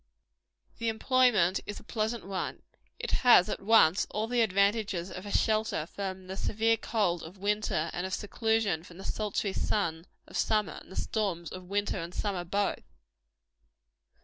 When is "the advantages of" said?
4.25-5.27